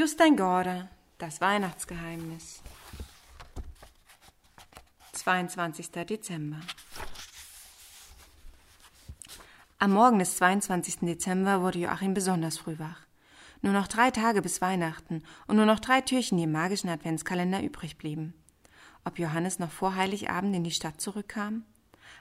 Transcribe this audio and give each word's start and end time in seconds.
Just 0.00 0.18
ein 0.22 0.34
Gorda, 0.34 0.88
das 1.18 1.42
Weihnachtsgeheimnis. 1.42 2.62
22. 5.12 5.90
Dezember. 5.90 6.56
Am 9.78 9.92
Morgen 9.92 10.18
des 10.18 10.36
22. 10.36 11.00
Dezember 11.00 11.60
wurde 11.60 11.80
Joachim 11.80 12.14
besonders 12.14 12.56
früh 12.56 12.78
wach. 12.78 13.06
Nur 13.60 13.74
noch 13.74 13.88
drei 13.88 14.10
Tage 14.10 14.40
bis 14.40 14.62
Weihnachten 14.62 15.22
und 15.46 15.56
nur 15.56 15.66
noch 15.66 15.80
drei 15.80 16.00
Türchen, 16.00 16.38
die 16.38 16.44
im 16.44 16.52
magischen 16.52 16.88
Adventskalender 16.88 17.62
übrig 17.62 17.98
blieben. 17.98 18.32
Ob 19.04 19.18
Johannes 19.18 19.58
noch 19.58 19.70
vor 19.70 19.96
Heiligabend 19.96 20.56
in 20.56 20.64
die 20.64 20.70
Stadt 20.70 20.98
zurückkam? 20.98 21.66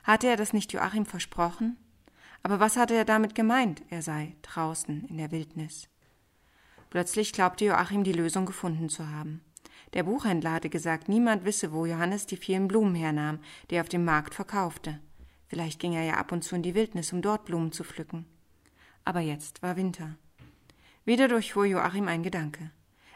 Hatte 0.03 0.27
er 0.27 0.35
das 0.35 0.51
nicht 0.51 0.73
Joachim 0.73 1.05
versprochen? 1.05 1.77
Aber 2.43 2.59
was 2.59 2.75
hatte 2.75 2.95
er 2.95 3.05
damit 3.05 3.35
gemeint, 3.35 3.83
er 3.89 4.01
sei 4.01 4.35
draußen 4.41 5.05
in 5.05 5.17
der 5.17 5.31
Wildnis? 5.31 5.87
Plötzlich 6.89 7.33
glaubte 7.33 7.65
Joachim 7.65 8.03
die 8.03 8.13
Lösung 8.13 8.45
gefunden 8.45 8.89
zu 8.89 9.07
haben. 9.09 9.41
Der 9.93 10.03
Buchhändler 10.03 10.53
hatte 10.53 10.69
gesagt, 10.69 11.09
niemand 11.09 11.45
wisse, 11.45 11.71
wo 11.71 11.85
Johannes 11.85 12.25
die 12.25 12.37
vielen 12.37 12.67
Blumen 12.67 12.95
hernahm, 12.95 13.39
die 13.69 13.75
er 13.75 13.81
auf 13.81 13.89
dem 13.89 14.05
Markt 14.05 14.35
verkaufte. 14.35 14.99
Vielleicht 15.47 15.79
ging 15.79 15.93
er 15.93 16.03
ja 16.03 16.13
ab 16.15 16.31
und 16.31 16.43
zu 16.43 16.55
in 16.55 16.63
die 16.63 16.75
Wildnis, 16.75 17.11
um 17.11 17.21
dort 17.21 17.45
Blumen 17.45 17.71
zu 17.71 17.83
pflücken. 17.83 18.25
Aber 19.03 19.19
jetzt 19.19 19.63
war 19.63 19.75
Winter. 19.75 20.15
Wieder 21.05 21.27
durchfuhr 21.27 21.65
Joachim 21.65 22.07
ein 22.07 22.21
Gedanke. 22.21 22.71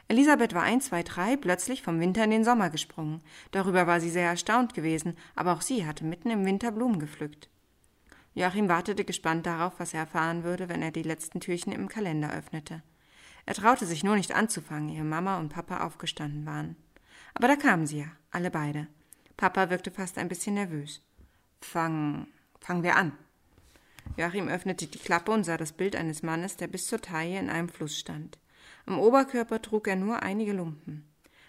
Elisabeth 0.08 0.53
war 0.53 0.64
ein, 0.64 0.81
zwei, 0.81 1.03
drei 1.03 1.38
plötzlich 1.38 1.81
vom 1.81 2.00
Winter 2.00 2.23
in 2.23 2.31
den 2.31 2.44
Sommer 2.44 2.70
gesprungen. 2.70 3.22
Darüber 3.52 3.88
war 3.88 4.02
sie 4.02 4.09
sehr 4.09 4.28
erstaunt 4.28 4.73
gewesen, 4.73 5.16
aber 5.36 5.53
auch 5.53 5.62
sie 5.62 5.86
hatte 5.86 6.03
mitten 6.03 6.30
im 6.30 6.45
Winter 6.45 6.72
Blumen 6.72 7.00
gepflückt. 7.00 7.50
Joachim 8.34 8.67
wartete 8.67 9.05
gespannt 9.05 9.45
darauf, 9.45 9.73
was 9.78 9.94
er 9.94 10.02
erfahren 10.02 10.44
würde, 10.44 10.70
wenn 10.70 10.81
er 10.81 10.92
die 10.92 11.03
letzten 11.03 11.40
Türchen 11.40 11.72
im 11.72 11.88
Kalender 11.88 12.34
öffnete. 12.34 12.81
Er 13.45 13.53
traute 13.53 13.85
sich 13.85 14.03
nur 14.03 14.15
nicht 14.15 14.33
anzufangen, 14.33 14.89
ehe 14.89 15.03
Mama 15.03 15.38
und 15.38 15.49
Papa 15.49 15.86
aufgestanden 15.86 16.45
waren. 16.45 16.75
Aber 17.33 17.47
da 17.47 17.55
kamen 17.55 17.88
sie 17.88 18.00
ja, 18.00 18.08
alle 18.31 18.52
beide. 18.52 18.88
Papa 19.38 19.69
wirkte 19.69 19.91
fast 19.91 20.17
ein 20.17 20.30
bisschen 20.30 20.53
nervös. 20.53 21.02
Fang, 21.61 22.27
fangen 22.59 22.83
wir 22.83 22.95
an. 22.95 23.11
Joachim 24.17 24.47
öffnete 24.47 24.85
die 24.88 25.00
Klappe 25.00 25.31
und 25.31 25.44
sah 25.44 25.58
das 25.58 25.73
Bild 25.73 25.95
eines 25.95 26.23
Mannes, 26.23 26.58
der 26.58 26.67
bis 26.67 26.88
zur 26.88 27.02
Taille 27.02 27.39
in 27.39 27.50
einem 27.50 27.69
Fluss 27.69 27.97
stand. 27.97 28.38
Am 28.85 29.00
Oberkörper 29.00 29.61
trug 29.61 29.88
er 29.88 29.95
nur 29.95 30.22
einige 30.22 30.53
Lumpen. 30.53 31.07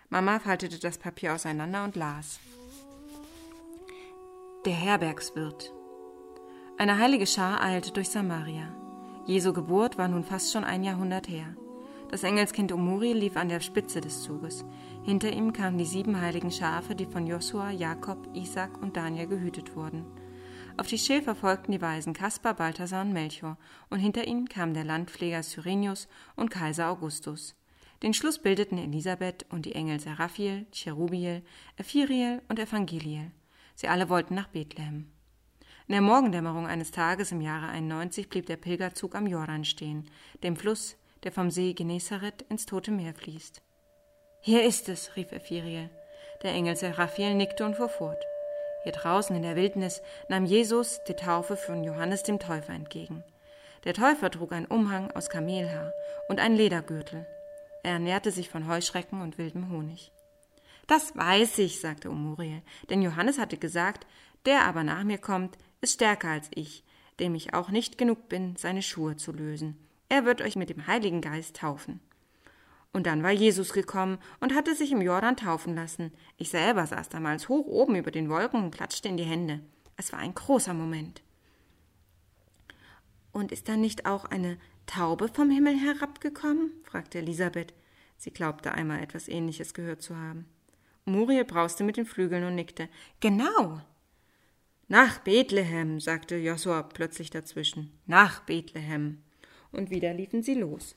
Mama 0.08 0.38
faltete 0.38 0.78
das 0.78 0.98
Papier 0.98 1.34
auseinander 1.34 1.84
und 1.84 1.96
las. 1.96 2.38
Der 4.64 4.74
Herbergswirt. 4.74 5.72
Eine 6.78 6.98
heilige 6.98 7.26
Schar 7.26 7.60
eilte 7.60 7.92
durch 7.92 8.08
Samaria. 8.08 8.74
Jesu 9.26 9.52
Geburt 9.52 9.98
war 9.98 10.08
nun 10.08 10.24
fast 10.24 10.52
schon 10.52 10.64
ein 10.64 10.84
Jahrhundert 10.84 11.28
her. 11.28 11.54
Das 12.14 12.22
Engelskind 12.22 12.70
Omuri 12.70 13.12
lief 13.12 13.36
an 13.36 13.48
der 13.48 13.58
Spitze 13.58 14.00
des 14.00 14.22
Zuges. 14.22 14.64
Hinter 15.02 15.32
ihm 15.32 15.52
kamen 15.52 15.78
die 15.78 15.84
sieben 15.84 16.20
heiligen 16.20 16.52
Schafe, 16.52 16.94
die 16.94 17.06
von 17.06 17.26
Josua, 17.26 17.72
Jakob, 17.72 18.28
Isaac 18.34 18.80
und 18.80 18.96
Daniel 18.96 19.26
gehütet 19.26 19.74
wurden. 19.74 20.04
Auf 20.76 20.86
die 20.86 20.96
Schäfer 20.96 21.34
folgten 21.34 21.72
die 21.72 21.82
Weisen 21.82 22.12
Kaspar, 22.12 22.54
Balthasar 22.54 23.02
und 23.02 23.12
Melchior, 23.12 23.58
und 23.90 23.98
hinter 23.98 24.28
ihnen 24.28 24.48
kamen 24.48 24.74
der 24.74 24.84
Landpfleger 24.84 25.42
Cyrenius 25.42 26.06
und 26.36 26.52
Kaiser 26.52 26.88
Augustus. 26.88 27.56
Den 28.04 28.14
Schluss 28.14 28.38
bildeten 28.38 28.78
Elisabeth 28.78 29.44
und 29.50 29.66
die 29.66 29.74
Engel 29.74 29.98
Seraphiel, 29.98 30.66
Cherubiel, 30.70 31.42
Ephiriel 31.78 32.42
und 32.48 32.60
Evangeliel. 32.60 33.32
Sie 33.74 33.88
alle 33.88 34.08
wollten 34.08 34.36
nach 34.36 34.46
Bethlehem. 34.46 35.10
In 35.88 35.94
der 35.94 36.00
Morgendämmerung 36.00 36.68
eines 36.68 36.92
Tages 36.92 37.32
im 37.32 37.40
Jahre 37.40 37.66
91 37.66 38.28
blieb 38.28 38.46
der 38.46 38.56
Pilgerzug 38.56 39.16
am 39.16 39.26
Jordan 39.26 39.64
stehen, 39.64 40.08
dem 40.44 40.54
Fluss, 40.54 40.96
der 41.24 41.32
vom 41.32 41.50
See 41.50 41.72
Genezareth 41.72 42.42
ins 42.48 42.66
Tote 42.66 42.90
Meer 42.90 43.14
fließt. 43.14 43.62
Hier 44.40 44.62
ist 44.62 44.88
es, 44.88 45.16
rief 45.16 45.32
Ephiriel. 45.32 45.90
Der 46.42 46.52
Engel 46.52 46.76
Seraphiel 46.76 47.34
nickte 47.34 47.64
und 47.64 47.76
fuhr 47.76 47.88
fort. 47.88 48.22
Hier 48.82 48.92
draußen 48.92 49.34
in 49.34 49.42
der 49.42 49.56
Wildnis 49.56 50.02
nahm 50.28 50.44
Jesus 50.44 51.00
die 51.08 51.14
Taufe 51.14 51.56
von 51.56 51.82
Johannes 51.82 52.22
dem 52.22 52.38
Täufer 52.38 52.74
entgegen. 52.74 53.24
Der 53.84 53.94
Täufer 53.94 54.30
trug 54.30 54.52
einen 54.52 54.66
Umhang 54.66 55.10
aus 55.12 55.30
Kamelhaar 55.30 55.92
und 56.28 56.40
einen 56.40 56.56
Ledergürtel. 56.56 57.26
Er 57.82 57.92
ernährte 57.92 58.30
sich 58.30 58.50
von 58.50 58.68
Heuschrecken 58.68 59.22
und 59.22 59.38
wildem 59.38 59.70
Honig. 59.70 60.12
Das 60.86 61.16
weiß 61.16 61.58
ich, 61.58 61.80
sagte 61.80 62.10
Umuriel, 62.10 62.60
denn 62.90 63.00
Johannes 63.00 63.38
hatte 63.38 63.56
gesagt, 63.56 64.06
der 64.44 64.64
aber 64.66 64.84
nach 64.84 65.04
mir 65.04 65.18
kommt, 65.18 65.56
ist 65.80 65.94
stärker 65.94 66.28
als 66.28 66.50
ich, 66.54 66.84
dem 67.20 67.34
ich 67.34 67.54
auch 67.54 67.70
nicht 67.70 67.96
genug 67.96 68.28
bin, 68.28 68.56
seine 68.56 68.82
Schuhe 68.82 69.16
zu 69.16 69.32
lösen. 69.32 69.78
Er 70.08 70.24
wird 70.24 70.42
euch 70.42 70.56
mit 70.56 70.70
dem 70.70 70.86
Heiligen 70.86 71.20
Geist 71.20 71.56
taufen. 71.56 72.00
Und 72.92 73.06
dann 73.06 73.24
war 73.24 73.32
Jesus 73.32 73.72
gekommen 73.72 74.18
und 74.38 74.54
hatte 74.54 74.74
sich 74.74 74.92
im 74.92 75.02
Jordan 75.02 75.36
taufen 75.36 75.74
lassen. 75.74 76.12
Ich 76.36 76.50
selber 76.50 76.86
saß 76.86 77.08
damals 77.08 77.48
hoch 77.48 77.66
oben 77.66 77.96
über 77.96 78.12
den 78.12 78.28
Wolken 78.28 78.62
und 78.62 78.74
klatschte 78.74 79.08
in 79.08 79.16
die 79.16 79.24
Hände. 79.24 79.60
Es 79.96 80.12
war 80.12 80.20
ein 80.20 80.34
großer 80.34 80.74
Moment. 80.74 81.20
Und 83.32 83.50
ist 83.50 83.68
dann 83.68 83.80
nicht 83.80 84.06
auch 84.06 84.26
eine 84.26 84.58
Taube 84.86 85.28
vom 85.28 85.50
Himmel 85.50 85.76
herabgekommen? 85.76 86.70
fragte 86.84 87.18
Elisabeth. 87.18 87.74
Sie 88.16 88.30
glaubte 88.30 88.72
einmal 88.72 89.02
etwas 89.02 89.26
Ähnliches 89.26 89.74
gehört 89.74 90.00
zu 90.00 90.16
haben. 90.16 90.46
Muriel 91.04 91.44
brauste 91.44 91.82
mit 91.82 91.96
den 91.96 92.06
Flügeln 92.06 92.44
und 92.44 92.54
nickte. 92.54 92.88
Genau. 93.18 93.80
Nach 94.86 95.18
Bethlehem, 95.18 95.98
sagte 95.98 96.36
Josua 96.36 96.84
plötzlich 96.84 97.30
dazwischen. 97.30 97.98
Nach 98.06 98.40
Bethlehem 98.40 99.23
und 99.74 99.90
wieder 99.90 100.14
liefen 100.14 100.42
sie 100.42 100.54
los. 100.54 100.96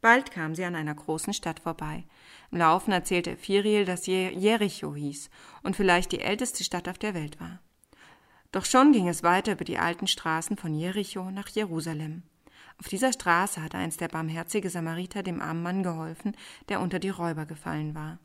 Bald 0.00 0.30
kam 0.30 0.54
sie 0.54 0.64
an 0.64 0.76
einer 0.76 0.94
großen 0.94 1.32
Stadt 1.32 1.60
vorbei. 1.60 2.04
Im 2.52 2.58
Laufen 2.58 2.92
erzählte 2.92 3.36
Firiel, 3.36 3.84
dass 3.84 4.06
Jericho 4.06 4.94
hieß 4.94 5.28
und 5.62 5.74
vielleicht 5.74 6.12
die 6.12 6.20
älteste 6.20 6.62
Stadt 6.62 6.88
auf 6.88 6.98
der 6.98 7.14
Welt 7.14 7.40
war. 7.40 7.60
Doch 8.52 8.64
schon 8.64 8.92
ging 8.92 9.08
es 9.08 9.22
weiter 9.22 9.52
über 9.52 9.64
die 9.64 9.78
alten 9.78 10.06
Straßen 10.06 10.56
von 10.56 10.72
Jericho 10.74 11.30
nach 11.30 11.48
Jerusalem. 11.48 12.22
Auf 12.78 12.86
dieser 12.86 13.12
Straße 13.12 13.62
hatte 13.62 13.76
einst 13.76 14.00
der 14.00 14.08
barmherzige 14.08 14.70
Samariter 14.70 15.22
dem 15.24 15.42
armen 15.42 15.62
Mann 15.62 15.82
geholfen, 15.82 16.36
der 16.68 16.80
unter 16.80 17.00
die 17.00 17.10
Räuber 17.10 17.44
gefallen 17.44 17.94
war. 17.94 18.18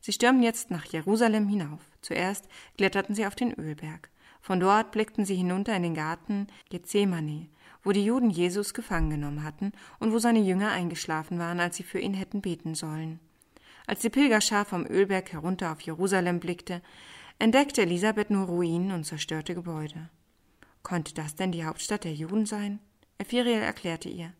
Sie 0.00 0.12
stürmten 0.12 0.42
jetzt 0.42 0.70
nach 0.70 0.84
Jerusalem 0.84 1.48
hinauf. 1.48 1.80
Zuerst 2.02 2.48
kletterten 2.76 3.14
sie 3.14 3.24
auf 3.24 3.36
den 3.36 3.54
Ölberg. 3.54 4.10
Von 4.40 4.60
dort 4.60 4.90
blickten 4.90 5.24
sie 5.24 5.36
hinunter 5.36 5.74
in 5.74 5.82
den 5.82 5.94
Garten 5.94 6.48
Gethsemane, 6.68 7.48
wo 7.84 7.92
die 7.92 8.04
Juden 8.04 8.30
Jesus 8.30 8.74
gefangen 8.74 9.10
genommen 9.10 9.44
hatten 9.44 9.72
und 10.00 10.12
wo 10.12 10.18
seine 10.18 10.40
Jünger 10.40 10.70
eingeschlafen 10.70 11.38
waren, 11.38 11.60
als 11.60 11.76
sie 11.76 11.82
für 11.82 12.00
ihn 12.00 12.14
hätten 12.14 12.40
beten 12.40 12.74
sollen. 12.74 13.20
Als 13.86 14.00
die 14.00 14.10
Pilgerschar 14.10 14.64
vom 14.64 14.86
Ölberg 14.86 15.32
herunter 15.32 15.70
auf 15.70 15.80
Jerusalem 15.82 16.40
blickte, 16.40 16.80
entdeckte 17.38 17.82
Elisabeth 17.82 18.30
nur 18.30 18.46
Ruinen 18.46 18.92
und 18.92 19.04
zerstörte 19.04 19.54
Gebäude. 19.54 20.08
Konnte 20.82 21.14
das 21.14 21.34
denn 21.34 21.52
die 21.52 21.64
Hauptstadt 21.64 22.04
der 22.04 22.14
Juden 22.14 22.46
sein? 22.46 22.78
Ephiriel 23.18 23.60
erklärte 23.60 24.08
ihr. 24.08 24.32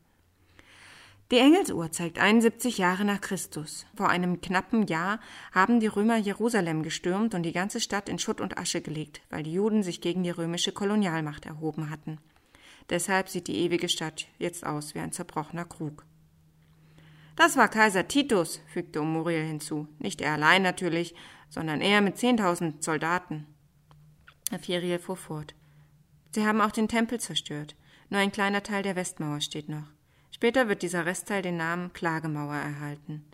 Die 1.31 1.39
Engelsuhr 1.39 1.91
zeigt 1.91 2.19
71 2.19 2.77
Jahre 2.77 3.05
nach 3.05 3.21
Christus. 3.21 3.87
Vor 3.97 4.11
einem 4.11 4.43
knappen 4.43 4.87
Jahr 4.87 5.21
haben 5.53 5.81
die 5.81 5.87
Römer 5.87 6.17
Jerusalem 6.17 6.83
gestürmt 6.83 7.35
und 7.35 7.43
die 7.45 7.53
ganze 7.53 7.81
Stadt 7.81 8.11
in 8.11 8.19
Schutt 8.19 8.43
und 8.43 8.59
Asche 8.59 8.83
gelegt, 8.83 9.23
weil 9.31 9.43
die 9.43 9.55
Juden 9.55 9.83
sich 9.83 10.03
gegen 10.03 10.23
die 10.23 10.31
römische 10.31 10.73
Kolonialmacht 10.73 11.47
erhoben 11.47 11.89
hatten. 11.89 12.19
Deshalb 12.91 13.29
sieht 13.29 13.49
die 13.49 13.57
ewige 13.57 13.89
Stadt 13.89 14.27
jetzt 14.39 14.67
aus 14.67 14.95
wie 14.95 15.01
ein 15.01 15.13
zerbrochener 15.13 15.65
Krug. 15.65 16.05
Das 17.37 17.57
war 17.57 17.69
Kaiser 17.69 18.07
Titus, 18.07 18.61
fügte 18.67 19.01
Muriel 19.01 19.45
hinzu. 19.45 19.89
Nicht 19.99 20.21
er 20.21 20.35
allein 20.35 20.63
natürlich, 20.63 21.15
sondern 21.49 21.81
er 21.81 22.01
mit 22.01 22.19
zehntausend 22.19 22.85
Soldaten. 22.85 23.47
Aphiriel 24.53 24.99
fuhr 24.99 25.17
fort. 25.17 25.55
Sie 26.33 26.47
haben 26.47 26.61
auch 26.61 26.71
den 26.71 26.89
Tempel 26.89 27.19
zerstört. 27.21 27.75
Nur 28.11 28.21
ein 28.21 28.33
kleiner 28.33 28.63
Teil 28.63 28.83
der 28.83 28.97
Westmauer 28.97 29.41
steht 29.41 29.69
noch. 29.69 29.87
Später 30.31 30.69
wird 30.69 30.83
dieser 30.83 31.07
Restteil 31.07 31.43
den 31.43 31.57
Namen 31.57 31.93
Klagemauer 31.93 32.55
erhalten. 32.55 33.25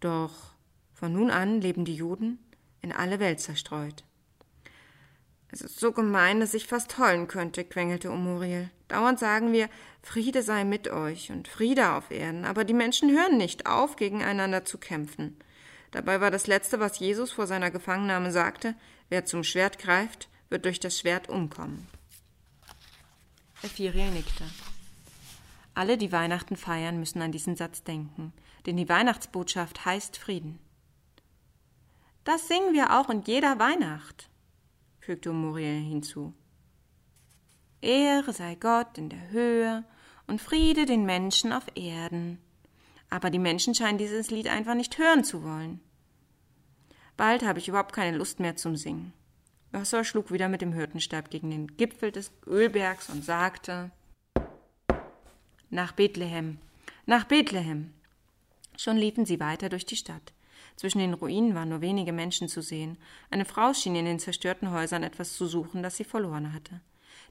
Doch 0.00 0.52
von 0.92 1.12
nun 1.12 1.30
an 1.30 1.60
leben 1.60 1.84
die 1.84 1.94
Juden 1.94 2.38
in 2.80 2.92
alle 2.92 3.20
Welt 3.20 3.40
zerstreut. 3.40 4.04
Es 5.48 5.60
ist 5.60 5.78
so 5.78 5.92
gemein, 5.92 6.40
dass 6.40 6.54
ich 6.54 6.66
fast 6.66 6.98
heulen 6.98 7.28
könnte, 7.28 7.64
quengelte 7.64 8.10
Umuriel. 8.10 8.70
Dauernd 8.92 9.18
sagen 9.18 9.54
wir, 9.54 9.70
Friede 10.02 10.42
sei 10.42 10.64
mit 10.64 10.86
euch 10.88 11.30
und 11.30 11.48
Friede 11.48 11.92
auf 11.92 12.10
Erden, 12.10 12.44
aber 12.44 12.64
die 12.64 12.74
Menschen 12.74 13.10
hören 13.10 13.38
nicht 13.38 13.64
auf, 13.64 13.96
gegeneinander 13.96 14.66
zu 14.66 14.76
kämpfen. 14.76 15.38
Dabei 15.92 16.20
war 16.20 16.30
das 16.30 16.46
Letzte, 16.46 16.78
was 16.78 16.98
Jesus 16.98 17.32
vor 17.32 17.46
seiner 17.46 17.70
Gefangennahme 17.70 18.30
sagte, 18.30 18.74
wer 19.08 19.24
zum 19.24 19.44
Schwert 19.44 19.78
greift, 19.78 20.28
wird 20.50 20.66
durch 20.66 20.78
das 20.78 20.98
Schwert 20.98 21.30
umkommen. 21.30 21.86
Ephiriel 23.62 24.10
nickte. 24.10 24.44
Alle, 25.72 25.96
die 25.96 26.12
Weihnachten 26.12 26.56
feiern, 26.56 26.98
müssen 26.98 27.22
an 27.22 27.32
diesen 27.32 27.56
Satz 27.56 27.84
denken, 27.84 28.34
denn 28.66 28.76
die 28.76 28.90
Weihnachtsbotschaft 28.90 29.86
heißt 29.86 30.18
Frieden. 30.18 30.58
Das 32.24 32.46
singen 32.46 32.74
wir 32.74 33.00
auch 33.00 33.08
in 33.08 33.22
jeder 33.22 33.58
Weihnacht 33.58 34.28
fügte 35.02 35.32
Muriel 35.32 35.80
hinzu. 35.80 36.34
Ehre 37.82 38.32
sei 38.32 38.54
Gott 38.54 38.96
in 38.96 39.08
der 39.08 39.30
Höhe 39.30 39.84
und 40.26 40.40
Friede 40.40 40.86
den 40.86 41.04
Menschen 41.04 41.52
auf 41.52 41.64
Erden. 41.74 42.38
Aber 43.10 43.28
die 43.28 43.38
Menschen 43.38 43.74
scheinen 43.74 43.98
dieses 43.98 44.30
Lied 44.30 44.48
einfach 44.48 44.74
nicht 44.74 44.96
hören 44.98 45.24
zu 45.24 45.42
wollen. 45.42 45.80
Bald 47.16 47.44
habe 47.44 47.58
ich 47.58 47.68
überhaupt 47.68 47.92
keine 47.92 48.16
Lust 48.16 48.40
mehr 48.40 48.56
zum 48.56 48.76
Singen. 48.76 49.12
Wasser 49.70 50.04
schlug 50.04 50.30
wieder 50.30 50.48
mit 50.48 50.62
dem 50.62 50.72
Hirtenstab 50.72 51.30
gegen 51.30 51.50
den 51.50 51.76
Gipfel 51.76 52.12
des 52.12 52.30
Ölbergs 52.46 53.10
und 53.10 53.24
sagte 53.24 53.90
Nach 55.70 55.92
Bethlehem, 55.92 56.58
nach 57.06 57.24
Bethlehem. 57.24 57.92
Schon 58.76 58.96
liefen 58.96 59.26
sie 59.26 59.40
weiter 59.40 59.68
durch 59.68 59.86
die 59.86 59.96
Stadt. 59.96 60.32
Zwischen 60.76 60.98
den 60.98 61.14
Ruinen 61.14 61.54
waren 61.54 61.68
nur 61.68 61.80
wenige 61.80 62.12
Menschen 62.12 62.48
zu 62.48 62.62
sehen. 62.62 62.96
Eine 63.30 63.44
Frau 63.44 63.74
schien 63.74 63.94
in 63.94 64.04
den 64.04 64.18
zerstörten 64.18 64.70
Häusern 64.70 65.02
etwas 65.02 65.34
zu 65.34 65.46
suchen, 65.46 65.82
das 65.82 65.96
sie 65.96 66.04
verloren 66.04 66.52
hatte. 66.52 66.80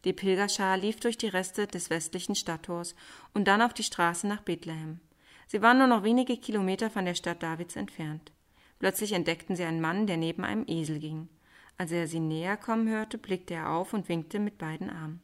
Die 0.04 0.14
Pilgerschar 0.14 0.78
lief 0.78 1.00
durch 1.00 1.18
die 1.18 1.28
Reste 1.28 1.68
des 1.68 1.90
westlichen 1.90 2.36
Stadttors 2.36 2.96
und 3.34 3.48
dann 3.48 3.62
auf 3.62 3.74
die 3.74 3.84
Straße 3.84 4.28
nach 4.28 4.42
Bethlehem. 4.42 5.00
Sie 5.48 5.62
waren 5.62 5.78
nur 5.78 5.88
noch 5.88 6.04
wenige 6.04 6.38
Kilometer 6.38 6.90
von 6.90 7.06
der 7.06 7.16
Stadt 7.16 7.44
Davids 7.44 7.76
entfernt. 7.76 8.32
Plötzlich 8.80 9.12
entdeckten 9.12 9.56
sie 9.56 9.64
einen 9.64 9.82
Mann, 9.82 10.08
der 10.08 10.18
neben 10.18 10.44
einem 10.44 10.66
Esel 10.68 11.00
ging. 11.00 11.30
Als 11.78 11.92
er 11.92 12.08
sie 12.08 12.20
näher 12.20 12.58
kommen 12.58 12.88
hörte, 12.90 13.18
blickte 13.18 13.56
er 13.56 13.70
auf 13.70 13.94
und 13.94 14.10
winkte 14.10 14.40
mit 14.40 14.58
beiden 14.58 14.90
Armen. 14.90 15.22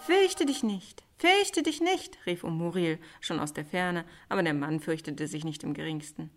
Fürchte 0.00 0.46
dich 0.46 0.62
nicht, 0.62 1.02
fürchte 1.18 1.62
dich 1.62 1.80
nicht, 1.80 2.18
rief 2.26 2.44
Umuriel 2.44 2.98
schon 3.20 3.40
aus 3.40 3.52
der 3.52 3.64
Ferne, 3.64 4.04
aber 4.28 4.42
der 4.42 4.54
Mann 4.54 4.80
fürchtete 4.80 5.26
sich 5.26 5.44
nicht 5.44 5.64
im 5.64 5.74
geringsten. 5.74 6.30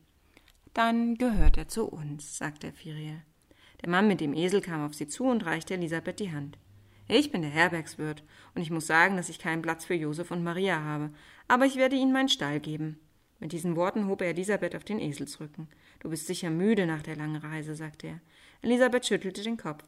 Dann 0.73 1.15
gehört 1.15 1.57
er 1.57 1.67
zu 1.67 1.85
uns, 1.85 2.37
sagte 2.37 2.71
Firiel. 2.71 3.21
Der 3.81 3.89
Mann 3.89 4.07
mit 4.07 4.21
dem 4.21 4.33
Esel 4.33 4.61
kam 4.61 4.85
auf 4.85 4.93
sie 4.93 5.07
zu 5.07 5.25
und 5.25 5.45
reichte 5.45 5.73
Elisabeth 5.73 6.19
die 6.19 6.31
Hand. 6.31 6.57
Ich 7.11 7.31
bin 7.31 7.41
der 7.41 7.49
Herbergswirt, 7.49 8.23
und 8.53 8.61
ich 8.61 8.69
muss 8.69 8.85
sagen, 8.85 9.17
dass 9.17 9.29
ich 9.29 9.39
keinen 9.39 9.63
Platz 9.63 9.83
für 9.83 9.95
Josef 9.95 10.29
und 10.29 10.43
Maria 10.43 10.83
habe, 10.83 11.09
aber 11.47 11.65
ich 11.65 11.75
werde 11.75 11.95
ihnen 11.95 12.13
meinen 12.13 12.29
Stall 12.29 12.59
geben. 12.59 12.99
Mit 13.39 13.51
diesen 13.51 13.75
Worten 13.75 14.07
hob 14.07 14.21
er 14.21 14.29
Elisabeth 14.29 14.75
auf 14.75 14.83
den 14.83 14.99
Eselsrücken. 14.99 15.67
Du 16.01 16.09
bist 16.11 16.27
sicher 16.27 16.51
müde 16.51 16.85
nach 16.85 17.01
der 17.01 17.15
langen 17.15 17.37
Reise, 17.37 17.73
sagte 17.73 18.07
er. 18.07 18.19
Elisabeth 18.61 19.07
schüttelte 19.07 19.41
den 19.41 19.57
Kopf. 19.57 19.83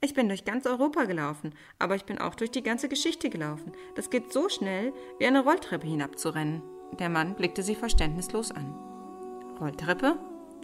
Ich 0.00 0.14
bin 0.14 0.26
durch 0.26 0.44
ganz 0.44 0.66
Europa 0.66 1.04
gelaufen, 1.04 1.54
aber 1.78 1.94
ich 1.94 2.06
bin 2.06 2.18
auch 2.18 2.34
durch 2.34 2.50
die 2.50 2.64
ganze 2.64 2.88
Geschichte 2.88 3.30
gelaufen. 3.30 3.70
Das 3.94 4.10
geht 4.10 4.32
so 4.32 4.48
schnell, 4.48 4.92
wie 5.20 5.26
eine 5.26 5.44
Rolltreppe 5.44 5.86
hinabzurennen. 5.86 6.60
Der 6.98 7.08
Mann 7.08 7.36
blickte 7.36 7.62
sie 7.62 7.76
verständnislos 7.76 8.50
an. 8.50 8.74
Rolltreppe? 9.60 10.18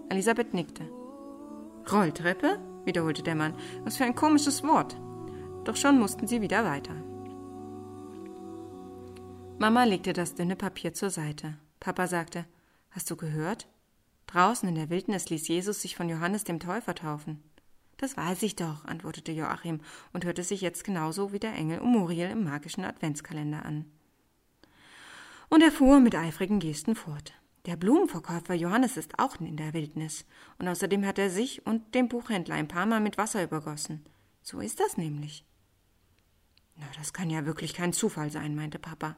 Elisabeth 0.09 0.55
nickte. 0.55 0.89
Rolltreppe? 1.93 2.59
wiederholte 2.85 3.23
der 3.23 3.37
Mann. 3.37 3.55
Was 3.85 3.97
für 3.97 4.05
ein 4.05 4.17
komisches 4.17 4.65
Wort. 4.65 4.97
Doch 5.65 5.77
schon 5.77 5.99
mussten 5.99 6.27
sie 6.27 6.41
wieder 6.41 6.65
weiter. 6.65 6.95
Mama 9.59 9.85
legte 9.85 10.13
das 10.13 10.35
dünne 10.35 10.57
Papier 10.57 10.95
zur 10.95 11.11
Seite. 11.11 11.59
Papa 11.81 12.07
sagte, 12.07 12.47
Hast 12.91 13.11
du 13.11 13.17
gehört? 13.17 13.69
Draußen 14.27 14.69
in 14.69 14.75
der 14.75 14.91
Wildnis 14.91 15.29
ließ 15.29 15.49
Jesus 15.49 15.83
sich 15.83 15.97
von 15.97 16.09
Johannes 16.09 16.45
dem 16.45 16.61
Täufer 16.61 16.95
taufen. 16.95 17.43
Das 17.99 18.17
weiß 18.17 18.43
ich 18.45 18.57
doch, 18.57 18.85
antwortete 18.87 19.33
Joachim 19.33 19.81
und 20.13 20.25
hörte 20.25 20.43
sich 20.43 20.63
jetzt 20.63 20.85
genauso 20.85 21.33
wie 21.33 21.39
der 21.39 21.53
Engel 21.55 21.81
um 21.81 21.93
Muriel 21.93 22.31
im 22.31 22.45
magischen 22.45 22.85
Adventskalender 22.85 23.65
an. 23.67 23.85
Und 25.51 25.63
er 25.63 25.71
fuhr 25.71 26.01
mit 26.01 26.15
eifrigen 26.15 26.61
Gesten 26.61 26.95
fort. 26.95 27.35
Der 27.67 27.77
Blumenverkäufer 27.77 28.55
Johannes 28.55 28.97
ist 28.97 29.19
auch 29.19 29.39
in 29.41 29.59
der 29.59 29.75
Wildnis, 29.75 30.25
und 30.59 30.67
außerdem 30.67 31.05
hat 31.05 31.19
er 31.19 31.29
sich 31.29 31.67
und 31.67 31.95
den 31.95 32.09
Buchhändler 32.09 32.55
ein 32.55 32.69
paar 32.69 32.87
Mal 32.87 33.01
mit 33.01 33.19
Wasser 33.19 33.45
übergossen. 33.45 34.07
So 34.43 34.61
ist 34.61 34.81
das 34.81 34.97
nämlich. 34.97 35.45
Na, 36.81 36.87
das 36.99 37.13
kann 37.13 37.31
ja 37.31 37.45
wirklich 37.47 37.75
kein 37.75 37.93
Zufall 37.93 38.31
sein, 38.31 38.55
meinte 38.55 38.79
Papa. 38.79 39.17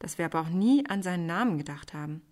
Dass 0.00 0.18
wir 0.18 0.24
aber 0.24 0.40
auch 0.40 0.48
nie 0.48 0.84
an 0.88 1.02
seinen 1.02 1.26
Namen 1.26 1.56
gedacht 1.56 1.94
haben. 1.94 2.22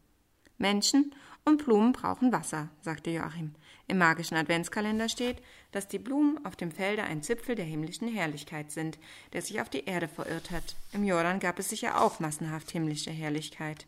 Menschen 0.58 1.14
und 1.44 1.64
Blumen 1.64 1.92
brauchen 1.92 2.32
Wasser, 2.32 2.68
sagte 2.80 3.10
Joachim. 3.10 3.54
Im 3.86 3.98
magischen 3.98 4.36
Adventskalender 4.36 5.08
steht, 5.08 5.40
dass 5.70 5.88
die 5.88 6.00
Blumen 6.00 6.44
auf 6.44 6.56
dem 6.56 6.72
Felde 6.72 7.04
ein 7.04 7.22
Zipfel 7.22 7.54
der 7.54 7.64
himmlischen 7.64 8.08
Herrlichkeit 8.08 8.70
sind, 8.72 8.98
der 9.32 9.42
sich 9.42 9.60
auf 9.60 9.70
die 9.70 9.84
Erde 9.84 10.08
verirrt 10.08 10.50
hat. 10.50 10.76
Im 10.92 11.04
Jordan 11.04 11.38
gab 11.38 11.58
es 11.58 11.70
sicher 11.70 12.02
auch 12.02 12.20
massenhaft 12.20 12.70
himmlische 12.70 13.10
Herrlichkeit. 13.10 13.86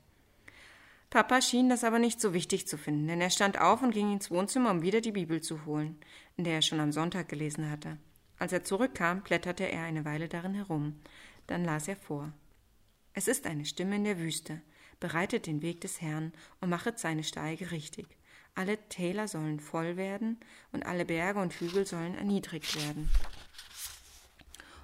Papa 1.11 1.43
schien 1.43 1.69
das 1.69 1.82
aber 1.82 1.99
nicht 1.99 2.20
so 2.20 2.32
wichtig 2.32 2.69
zu 2.69 2.78
finden, 2.78 3.08
denn 3.08 3.20
er 3.20 3.31
stand 3.31 3.61
auf 3.61 3.82
und 3.82 3.90
ging 3.90 4.12
ins 4.12 4.31
Wohnzimmer, 4.31 4.70
um 4.70 4.82
wieder 4.82 5.00
die 5.00 5.11
Bibel 5.11 5.40
zu 5.40 5.66
holen, 5.66 5.99
in 6.37 6.44
der 6.44 6.55
er 6.55 6.62
schon 6.62 6.78
am 6.78 6.93
Sonntag 6.93 7.28
gelesen 7.28 7.69
hatte. 7.69 7.99
Als 8.40 8.52
er 8.52 8.64
zurückkam, 8.64 9.20
blätterte 9.20 9.64
er 9.64 9.84
eine 9.84 10.06
Weile 10.06 10.26
darin 10.26 10.54
herum. 10.54 10.98
Dann 11.46 11.62
las 11.62 11.88
er 11.88 11.96
vor. 11.96 12.32
Es 13.12 13.28
ist 13.28 13.46
eine 13.46 13.66
Stimme 13.66 13.96
in 13.96 14.04
der 14.04 14.19
Wüste. 14.19 14.62
Bereitet 14.98 15.46
den 15.46 15.60
Weg 15.60 15.82
des 15.82 16.00
Herrn 16.00 16.32
und 16.60 16.70
machet 16.70 16.98
seine 16.98 17.22
Steige 17.22 17.70
richtig. 17.70 18.06
Alle 18.54 18.78
Täler 18.88 19.28
sollen 19.28 19.60
voll 19.60 19.98
werden 19.98 20.40
und 20.72 20.87
alle 20.87 21.04
Berge 21.04 21.38
und 21.38 21.52
Hügel 21.52 21.87
sollen 21.87 22.16
erniedrigt 22.16 22.75
werden. 22.76 23.10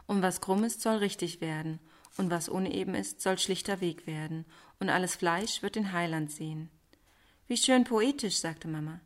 Und 0.07 0.21
was 0.21 0.43
krumm 0.43 0.63
ist, 0.63 0.83
soll 0.83 0.97
richtig 0.97 1.41
werden, 1.41 1.81
und 2.19 2.31
was 2.31 2.49
uneben 2.51 2.95
ist, 2.95 3.23
soll 3.23 3.39
schlichter 3.39 3.81
Weg 3.81 4.07
werden, 4.07 4.45
und 4.79 4.91
alles 4.91 5.17
Fleisch 5.17 5.63
wird 5.63 5.77
den 5.77 5.93
Heiland 5.93 6.31
sehen. 6.31 6.71
Wie 7.49 7.57
schön 7.57 7.85
poetisch, 7.85 8.37
sagte 8.37 8.69
Mama. 8.69 9.01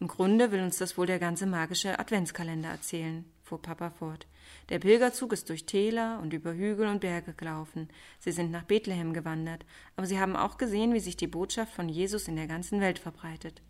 Im 0.00 0.08
Grunde 0.08 0.50
will 0.50 0.62
uns 0.62 0.78
das 0.78 0.98
wohl 0.98 1.06
der 1.06 1.18
ganze 1.18 1.46
magische 1.46 1.98
Adventskalender 1.98 2.70
erzählen, 2.70 3.24
fuhr 3.46 3.62
Papa 3.62 3.90
fort. 3.90 4.26
Der 4.68 4.80
Pilgerzug 4.80 5.32
ist 5.32 5.48
durch 5.48 5.66
Täler 5.66 6.18
und 6.20 6.32
über 6.32 6.52
Hügel 6.52 6.88
und 6.88 7.00
Berge 7.00 7.32
gelaufen. 7.32 7.88
Sie 8.18 8.32
sind 8.32 8.50
nach 8.50 8.64
Bethlehem 8.64 9.12
gewandert, 9.12 9.64
aber 9.94 10.06
sie 10.06 10.18
haben 10.18 10.36
auch 10.36 10.58
gesehen, 10.58 10.92
wie 10.92 11.00
sich 11.00 11.16
die 11.16 11.28
Botschaft 11.28 11.72
von 11.72 11.88
Jesus 11.88 12.28
in 12.28 12.36
der 12.36 12.48
ganzen 12.48 12.80
Welt 12.80 12.98
verbreitet. 12.98 13.62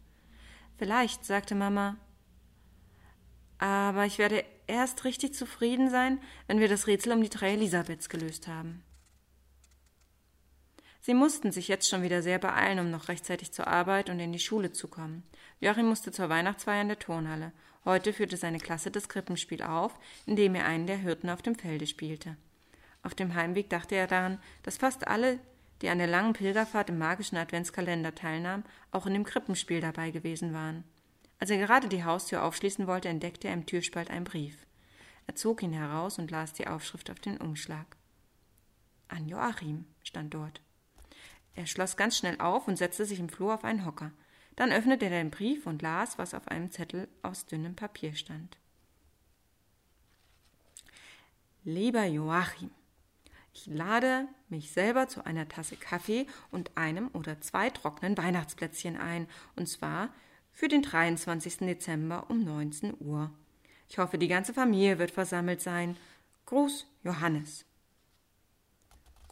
Vielleicht, 0.78 1.24
sagte 1.24 1.54
Mama, 1.54 1.96
aber 3.58 4.04
ich 4.04 4.18
werde 4.18 4.44
erst 4.66 5.04
richtig 5.04 5.34
zufrieden 5.34 5.90
sein, 5.90 6.20
wenn 6.46 6.60
wir 6.60 6.68
das 6.68 6.86
Rätsel 6.86 7.12
um 7.12 7.22
die 7.22 7.30
drei 7.30 7.52
Elisabeths 7.52 8.08
gelöst 8.08 8.48
haben. 8.48 8.82
Sie 11.00 11.14
mussten 11.14 11.52
sich 11.52 11.68
jetzt 11.68 11.88
schon 11.88 12.02
wieder 12.02 12.20
sehr 12.20 12.38
beeilen, 12.38 12.80
um 12.80 12.90
noch 12.90 13.08
rechtzeitig 13.08 13.52
zur 13.52 13.68
Arbeit 13.68 14.10
und 14.10 14.18
in 14.18 14.32
die 14.32 14.40
Schule 14.40 14.72
zu 14.72 14.88
kommen. 14.88 15.22
Joachim 15.60 15.86
musste 15.86 16.10
zur 16.10 16.28
Weihnachtsfeier 16.28 16.82
in 16.82 16.88
der 16.88 16.98
Turnhalle. 16.98 17.52
Heute 17.86 18.12
führte 18.12 18.36
seine 18.36 18.58
Klasse 18.58 18.90
das 18.90 19.08
Krippenspiel 19.08 19.62
auf, 19.62 19.96
indem 20.26 20.56
er 20.56 20.66
einen 20.66 20.88
der 20.88 20.98
Hirten 20.98 21.30
auf 21.30 21.40
dem 21.40 21.54
Felde 21.54 21.86
spielte. 21.86 22.36
Auf 23.04 23.14
dem 23.14 23.34
Heimweg 23.34 23.70
dachte 23.70 23.94
er 23.94 24.08
daran, 24.08 24.40
dass 24.64 24.76
fast 24.76 25.06
alle, 25.06 25.38
die 25.80 25.88
an 25.88 25.98
der 25.98 26.08
langen 26.08 26.32
Pilgerfahrt 26.32 26.90
im 26.90 26.98
magischen 26.98 27.38
Adventskalender 27.38 28.12
teilnahmen, 28.12 28.64
auch 28.90 29.06
in 29.06 29.12
dem 29.12 29.22
Krippenspiel 29.22 29.80
dabei 29.80 30.10
gewesen 30.10 30.52
waren. 30.52 30.82
Als 31.38 31.50
er 31.50 31.58
gerade 31.58 31.88
die 31.88 32.02
Haustür 32.02 32.42
aufschließen 32.42 32.88
wollte, 32.88 33.08
entdeckte 33.08 33.46
er 33.46 33.54
im 33.54 33.66
Türspalt 33.66 34.10
einen 34.10 34.24
Brief. 34.24 34.66
Er 35.28 35.36
zog 35.36 35.62
ihn 35.62 35.72
heraus 35.72 36.18
und 36.18 36.32
las 36.32 36.52
die 36.54 36.66
Aufschrift 36.66 37.08
auf 37.08 37.20
den 37.20 37.36
Umschlag. 37.36 37.86
An 39.06 39.28
Joachim 39.28 39.84
stand 40.02 40.34
dort. 40.34 40.60
Er 41.54 41.66
schloss 41.66 41.96
ganz 41.96 42.18
schnell 42.18 42.40
auf 42.40 42.66
und 42.66 42.78
setzte 42.78 43.04
sich 43.04 43.20
im 43.20 43.28
Flur 43.28 43.54
auf 43.54 43.62
einen 43.62 43.86
Hocker. 43.86 44.10
Dann 44.56 44.72
öffnete 44.72 45.04
er 45.04 45.10
den 45.10 45.30
Brief 45.30 45.66
und 45.66 45.82
las, 45.82 46.18
was 46.18 46.34
auf 46.34 46.48
einem 46.48 46.70
Zettel 46.70 47.08
aus 47.22 47.46
dünnem 47.46 47.76
Papier 47.76 48.14
stand. 48.14 48.56
Lieber 51.62 52.04
Joachim, 52.04 52.70
ich 53.52 53.66
lade 53.66 54.28
mich 54.48 54.70
selber 54.70 55.08
zu 55.08 55.24
einer 55.26 55.48
Tasse 55.48 55.76
Kaffee 55.76 56.26
und 56.50 56.76
einem 56.76 57.08
oder 57.12 57.40
zwei 57.40 57.70
trockenen 57.70 58.16
Weihnachtsplätzchen 58.16 58.96
ein, 58.96 59.26
und 59.56 59.66
zwar 59.66 60.10
für 60.52 60.68
den 60.68 60.82
23. 60.82 61.58
Dezember 61.58 62.30
um 62.30 62.44
19 62.44 62.94
Uhr. 63.00 63.30
Ich 63.88 63.98
hoffe, 63.98 64.16
die 64.16 64.28
ganze 64.28 64.54
Familie 64.54 64.98
wird 64.98 65.10
versammelt 65.10 65.60
sein. 65.60 65.96
Gruß, 66.46 66.86
Johannes. 67.02 67.64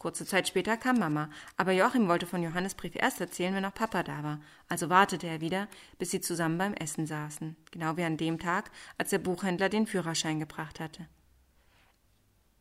Kurze 0.05 0.23
Zeit 0.23 0.47
später 0.47 0.77
kam 0.77 0.99
Mama, 0.99 1.31
aber 1.57 1.71
Joachim 1.71 2.07
wollte 2.07 2.27
von 2.27 2.43
Johannes 2.43 2.75
Brief 2.75 2.95
erst 2.95 3.19
erzählen, 3.21 3.55
wenn 3.55 3.65
auch 3.65 3.73
Papa 3.73 4.03
da 4.03 4.21
war. 4.21 4.39
Also 4.69 4.87
wartete 4.87 5.25
er 5.25 5.41
wieder, 5.41 5.67
bis 5.97 6.11
sie 6.11 6.21
zusammen 6.21 6.59
beim 6.59 6.75
Essen 6.75 7.07
saßen, 7.07 7.55
genau 7.71 7.97
wie 7.97 8.03
an 8.03 8.15
dem 8.15 8.37
Tag, 8.37 8.69
als 8.99 9.09
der 9.09 9.17
Buchhändler 9.17 9.67
den 9.67 9.87
Führerschein 9.87 10.39
gebracht 10.39 10.79
hatte. 10.79 11.07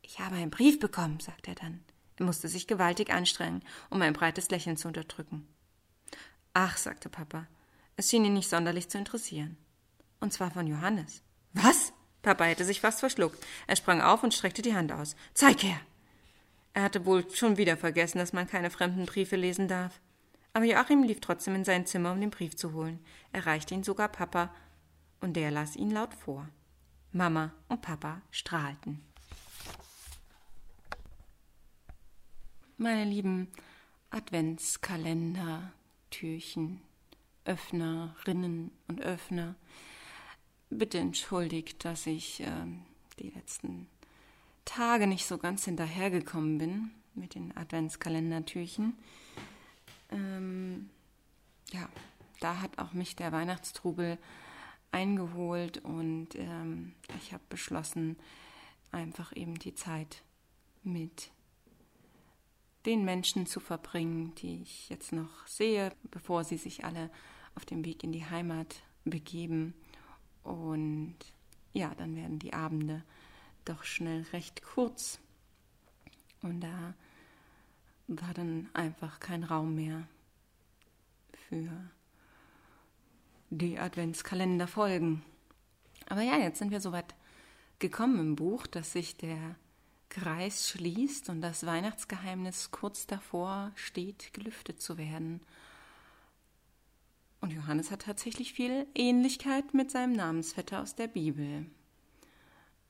Ich 0.01 0.21
habe 0.21 0.37
einen 0.37 0.51
Brief 0.51 0.81
bekommen, 0.81 1.21
sagte 1.21 1.51
er 1.51 1.57
dann. 1.57 1.85
Er 2.17 2.25
musste 2.25 2.49
sich 2.49 2.67
gewaltig 2.67 3.13
anstrengen, 3.13 3.63
um 3.91 4.01
ein 4.01 4.15
breites 4.15 4.49
Lächeln 4.49 4.79
zu 4.79 4.89
unterdrücken. 4.89 5.47
Ach, 6.55 6.79
sagte 6.79 7.11
Papa, 7.11 7.47
es 7.99 8.09
schien 8.09 8.25
ihn 8.25 8.33
nicht 8.33 8.49
sonderlich 8.49 8.89
zu 8.89 8.97
interessieren. 8.97 9.59
Und 10.19 10.33
zwar 10.33 10.51
von 10.51 10.67
Johannes. 10.67 11.21
Was? 11.53 11.93
Papa 12.23 12.45
hätte 12.45 12.65
sich 12.65 12.81
fast 12.81 13.01
verschluckt. 13.01 13.37
Er 13.67 13.77
sprang 13.77 14.01
auf 14.01 14.23
und 14.23 14.33
streckte 14.33 14.63
die 14.63 14.75
Hand 14.75 14.93
aus. 14.93 15.15
Zeig 15.35 15.63
her! 15.63 15.79
Er 16.75 16.83
hatte 16.83 17.07
wohl 17.07 17.31
schon 17.31 17.57
wieder 17.57 17.77
vergessen, 17.77 18.19
dass 18.19 18.33
man 18.33 18.49
keine 18.49 18.69
fremden 18.69 19.07
Briefe 19.07 19.37
lesen 19.37 19.69
darf. 19.69 20.01
Aber 20.53 20.65
Joachim 20.65 21.03
lief 21.03 21.21
trotzdem 21.21 21.55
in 21.55 21.65
sein 21.65 21.87
Zimmer, 21.87 22.13
um 22.13 22.21
den 22.21 22.31
Brief 22.31 22.57
zu 22.57 22.73
holen. 22.73 22.99
Er 23.33 23.47
reichte 23.47 23.75
ihn 23.75 23.85
sogar 23.85 24.09
Papa, 24.09 24.55
und 25.21 25.35
der 25.35 25.51
las 25.51 25.75
ihn 25.75 25.91
laut 25.91 26.13
vor. 26.13 26.49
Mama 27.13 27.53
und 27.69 27.81
Papa 27.81 28.21
strahlten. 28.31 29.03
Meine 32.77 33.05
Lieben, 33.05 33.49
Adventskalender, 34.11 35.73
Türchen, 36.11 36.83
Öffnerinnen 37.45 38.71
und 38.89 39.01
Öffner. 39.01 39.55
Bitte 40.71 40.99
entschuldigt, 40.99 41.85
dass 41.85 42.07
ich 42.07 42.41
äh, 42.41 42.67
die 43.19 43.31
letzten 43.31 43.89
Tage 44.65 45.07
nicht 45.07 45.27
so 45.27 45.39
ganz 45.39 45.65
hinterhergekommen 45.65 46.59
bin 46.59 46.91
mit 47.15 47.35
den 47.35 47.57
Adventskalendertürchen. 47.57 48.97
Ähm, 50.11 50.91
ja, 51.73 51.89
da 52.41 52.61
hat 52.61 52.79
auch 52.79 52.93
mich 52.93 53.17
der 53.17 53.33
Weihnachtstrubel 53.33 54.19
eingeholt 54.93 55.79
und 55.79 56.29
ähm, 56.37 56.95
ich 57.19 57.33
habe 57.33 57.43
beschlossen, 57.49 58.17
einfach 58.93 59.35
eben 59.35 59.59
die 59.59 59.75
Zeit 59.75 60.23
mit 60.85 61.31
den 62.87 63.05
Menschen 63.05 63.47
zu 63.47 63.61
verbringen, 63.61 64.35
die 64.37 64.63
ich 64.63 64.89
jetzt 64.89 65.13
noch 65.13 65.47
sehe, 65.47 65.93
bevor 66.11 66.45
sie 66.45 66.59
sich 66.59 66.85
alle 66.85 67.11
auf 67.55 67.65
dem 67.65 67.85
Weg 67.85 68.05
in 68.05 68.13
die 68.13 68.25
Heimat 68.25 68.83
begeben. 69.05 69.75
Und 70.43 71.17
ja, 71.73 71.95
dann 71.97 72.15
werden 72.15 72.39
die 72.39 72.53
Abende 72.53 73.03
doch 73.65 73.85
schnell 73.85 74.23
recht 74.33 74.63
kurz. 74.63 75.19
Und 76.43 76.61
da 76.61 76.95
war 78.07 78.35
dann 78.35 78.69
einfach 78.75 79.21
kein 79.21 79.45
Raum 79.45 79.75
mehr 79.75 80.07
für 81.49 81.71
die 83.51 83.79
Adventskalender 83.79 84.67
folgen. 84.67 85.23
Aber 86.09 86.23
ja, 86.23 86.37
jetzt 86.37 86.59
sind 86.59 86.71
wir 86.71 86.81
soweit 86.81 87.15
gekommen 87.79 88.19
im 88.21 88.37
Buch, 88.37 88.67
dass 88.67 88.93
sich 88.93 89.17
der 89.17 89.57
Kreis 90.11 90.69
schließt 90.69 91.29
und 91.31 91.41
das 91.41 91.67
Weihnachtsgeheimnis 91.67 92.71
kurz 92.71 93.07
davor 93.07 93.73
steht, 93.75 94.33
gelüftet 94.33 94.81
zu 94.81 94.97
werden. 94.99 95.41
Und 97.41 97.53
Johannes 97.53 97.91
hat 97.91 98.03
tatsächlich 98.03 98.53
viel 98.53 98.87
Ähnlichkeit 98.95 99.75
mit 99.75 99.91
seinem 99.91 100.13
Namensvetter 100.13 100.81
aus 100.81 100.95
der 100.95 101.09
Bibel. 101.09 101.67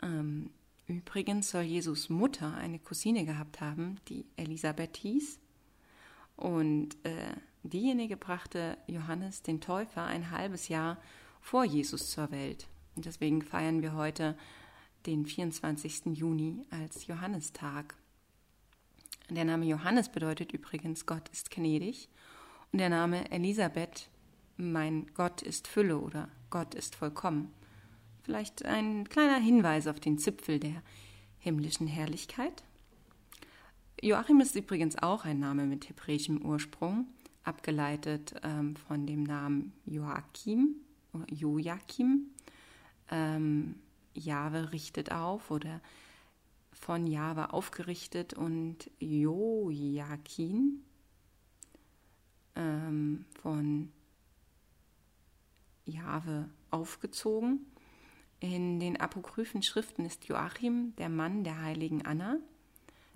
Ähm, 0.02 0.50
übrigens 0.86 1.50
soll 1.50 1.62
Jesus 1.62 2.08
Mutter 2.08 2.54
eine 2.54 2.78
Cousine 2.78 3.24
gehabt 3.24 3.60
haben, 3.60 3.96
die 4.08 4.26
Elisabeth 4.36 4.96
hieß. 4.96 5.38
Und 6.36 6.96
äh, 7.04 7.34
diejenige 7.62 8.16
brachte 8.16 8.76
Johannes 8.86 9.42
den 9.42 9.60
Täufer 9.60 10.04
ein 10.04 10.30
halbes 10.30 10.68
Jahr 10.68 10.98
vor 11.40 11.64
Jesus 11.64 12.10
zur 12.10 12.30
Welt. 12.30 12.66
Und 12.96 13.04
deswegen 13.04 13.42
feiern 13.42 13.82
wir 13.82 13.94
heute 13.94 14.36
den 15.06 15.26
24. 15.26 16.06
Juni 16.06 16.64
als 16.70 17.06
Johannistag. 17.06 17.94
Der 19.30 19.44
Name 19.44 19.66
Johannes 19.66 20.10
bedeutet 20.10 20.52
übrigens 20.52 21.06
Gott 21.06 21.28
ist 21.30 21.50
gnädig 21.50 22.08
und 22.72 22.78
der 22.78 22.90
Name 22.90 23.30
Elisabeth 23.30 24.08
mein 24.56 25.06
Gott 25.14 25.42
ist 25.42 25.66
Fülle 25.66 25.98
oder 25.98 26.28
Gott 26.50 26.74
ist 26.74 26.94
vollkommen. 26.94 27.52
Vielleicht 28.24 28.64
ein 28.64 29.08
kleiner 29.08 29.38
Hinweis 29.38 29.86
auf 29.86 30.00
den 30.00 30.18
Zipfel 30.18 30.58
der 30.58 30.82
himmlischen 31.38 31.86
Herrlichkeit. 31.86 32.64
Joachim 34.00 34.40
ist 34.40 34.56
übrigens 34.56 34.96
auch 34.98 35.24
ein 35.24 35.38
Name 35.38 35.66
mit 35.66 35.88
hebräischem 35.88 36.42
Ursprung, 36.42 37.06
abgeleitet 37.42 38.34
ähm, 38.42 38.76
von 38.76 39.06
dem 39.06 39.22
Namen 39.22 39.72
Joachim 39.84 40.76
Joachim. 41.28 42.30
Ähm, 43.10 43.76
Jahwe 44.14 44.72
richtet 44.72 45.12
auf 45.12 45.50
oder 45.50 45.80
von 46.72 47.06
Jahwe 47.06 47.52
aufgerichtet 47.52 48.34
und 48.34 48.90
Joachim 49.00 50.82
ähm, 52.56 53.24
von 53.42 53.92
Jahwe 55.84 56.48
aufgezogen. 56.70 57.66
In 58.40 58.80
den 58.80 59.00
apokryphen 59.00 59.62
Schriften 59.62 60.04
ist 60.04 60.26
Joachim 60.26 60.94
der 60.96 61.08
Mann 61.08 61.44
der 61.44 61.62
heiligen 61.62 62.04
Anna. 62.04 62.38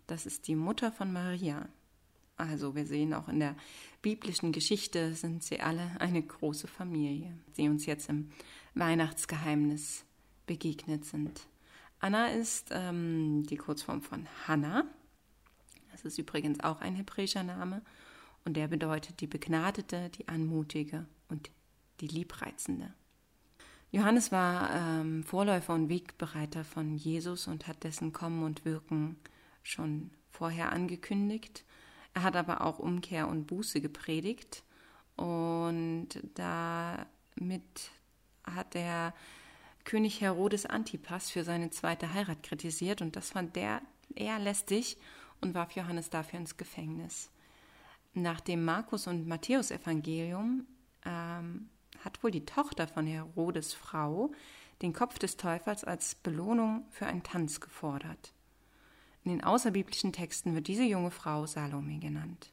Das 0.07 0.27
ist 0.27 0.49
die 0.49 0.55
Mutter 0.55 0.91
von 0.91 1.13
Maria. 1.13 1.69
Also 2.37 2.75
wir 2.75 2.87
sehen 2.87 3.13
auch 3.13 3.29
in 3.29 3.41
der 3.41 3.57
biblischen 4.01 4.53
Geschichte 4.53 5.15
sind 5.15 5.43
sie 5.43 5.61
alle 5.61 6.01
eine 6.01 6.23
große 6.23 6.69
Familie, 6.69 7.37
die 7.57 7.69
uns 7.69 7.85
jetzt 7.85 8.09
im 8.09 8.31
Weihnachtsgeheimnis 8.75 10.05
begegnet 10.47 11.05
sind. 11.05 11.49
Anna 11.99 12.29
ist 12.29 12.69
ähm, 12.71 13.45
die 13.45 13.57
Kurzform 13.57 14.03
von 14.03 14.29
Hannah. 14.47 14.85
Das 15.91 16.05
ist 16.05 16.17
übrigens 16.19 16.61
auch 16.61 16.81
ein 16.81 16.95
hebräischer 16.95 17.43
Name 17.43 17.83
und 18.45 18.57
der 18.57 18.69
bedeutet 18.69 19.21
die 19.21 19.27
Begnadete, 19.27 20.11
die 20.11 20.29
Anmutige 20.29 21.07
und 21.29 21.51
die 22.01 22.07
Liebreizende. 22.07 22.95
Johannes 23.91 24.31
war 24.33 24.75
ähm, 24.75 25.25
Vorläufer 25.25 25.75
und 25.75 25.89
Wegbereiter 25.89 26.65
von 26.65 26.97
Jesus 26.97 27.47
und 27.47 27.67
hat 27.67 27.85
dessen 27.85 28.13
Kommen 28.13 28.43
und 28.43 28.65
Wirken 28.65 29.17
schon 29.63 30.11
vorher 30.31 30.73
angekündigt. 30.73 31.65
Er 32.15 32.23
hat 32.23 32.37
aber 32.37 32.61
auch 32.63 32.79
Umkehr 32.79 33.29
und 33.29 33.47
Buße 33.47 33.81
gepredigt 33.81 34.63
und 35.17 36.09
damit 36.35 37.91
hat 38.45 38.75
er 38.75 39.15
König 39.85 40.21
Herodes 40.21 40.67
Antipas 40.67 41.31
für 41.31 41.45
seine 41.45 41.71
zweite 41.71 42.13
Heirat 42.13 42.43
kritisiert 42.43 43.01
und 43.01 43.17
das 43.17 43.31
fand 43.31 43.57
der 43.57 43.81
eher 44.15 44.39
lästig 44.39 44.99
und 45.41 45.55
warf 45.55 45.73
Johannes 45.73 46.11
dafür 46.11 46.39
ins 46.39 46.57
Gefängnis. 46.57 47.31
Nach 48.15 48.41
dem 48.41 48.65
Markus- 48.65 49.07
und 49.07 49.27
Matthäus-Evangelium 49.27 50.67
ähm, 51.05 51.58
hat 52.09 52.25
wohl 52.25 52.31
die 52.31 52.47
Tochter 52.47 52.89
von 52.89 53.07
Herodes 53.07 53.75
Frau 53.75 54.33
den 54.81 54.95
Kopf 54.95 55.19
des 55.19 55.37
Teufels 55.37 55.85
als 55.85 56.15
Belohnung 56.15 56.87
für 56.89 57.05
einen 57.05 57.23
Tanz 57.23 57.61
gefordert. 57.61 58.33
In 59.25 59.33
den 59.33 59.45
außerbiblischen 59.45 60.15
Texten 60.15 60.55
wird 60.55 60.69
diese 60.69 60.85
junge 60.85 61.11
Frau 61.11 61.45
Salome 61.45 61.99
genannt. 61.99 62.51